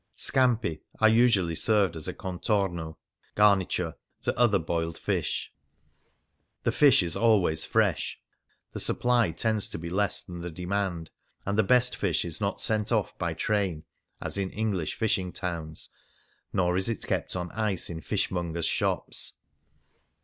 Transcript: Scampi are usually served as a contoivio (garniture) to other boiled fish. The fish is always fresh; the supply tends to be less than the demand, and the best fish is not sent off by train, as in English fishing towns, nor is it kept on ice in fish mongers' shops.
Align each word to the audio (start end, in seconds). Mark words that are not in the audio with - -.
Scampi 0.17 0.81
are 0.99 1.07
usually 1.09 1.53
served 1.53 1.95
as 1.95 2.07
a 2.07 2.13
contoivio 2.15 2.95
(garniture) 3.35 3.93
to 4.23 4.35
other 4.35 4.57
boiled 4.57 4.97
fish. 4.97 5.53
The 6.63 6.71
fish 6.71 7.03
is 7.03 7.15
always 7.15 7.65
fresh; 7.65 8.19
the 8.73 8.79
supply 8.79 9.29
tends 9.29 9.69
to 9.69 9.77
be 9.77 9.91
less 9.91 10.23
than 10.23 10.41
the 10.41 10.49
demand, 10.49 11.11
and 11.45 11.55
the 11.55 11.61
best 11.61 11.95
fish 11.95 12.25
is 12.25 12.41
not 12.41 12.59
sent 12.59 12.91
off 12.91 13.15
by 13.19 13.35
train, 13.35 13.83
as 14.19 14.39
in 14.39 14.49
English 14.49 14.95
fishing 14.95 15.31
towns, 15.31 15.89
nor 16.51 16.75
is 16.77 16.89
it 16.89 17.05
kept 17.05 17.35
on 17.35 17.51
ice 17.51 17.87
in 17.87 18.01
fish 18.01 18.31
mongers' 18.31 18.65
shops. 18.65 19.33